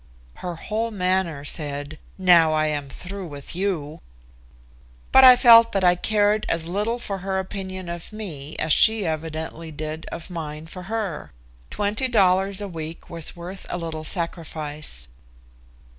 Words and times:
Her 0.37 0.55
whole 0.55 0.89
manner 0.89 1.45
said: 1.45 1.99
"Now 2.17 2.53
I 2.53 2.65
am 2.65 2.89
through 2.89 3.27
with 3.27 3.55
you." 3.55 4.01
But 5.11 5.23
I 5.23 5.35
felt 5.35 5.73
that 5.73 5.83
I 5.83 5.93
cared 5.93 6.47
as 6.49 6.65
little 6.65 6.97
for 6.97 7.19
her 7.19 7.37
opinion 7.37 7.87
of 7.87 8.11
me 8.11 8.55
as 8.57 8.73
she 8.73 9.05
evidently 9.05 9.69
did 9.71 10.07
of 10.11 10.31
mine 10.31 10.65
for 10.65 10.81
her. 10.89 11.33
Twenty 11.69 12.07
dollars 12.07 12.61
a 12.61 12.67
week 12.67 13.11
was 13.11 13.35
worth 13.35 13.67
a 13.69 13.77
little 13.77 14.03
sacrifice. 14.03 15.07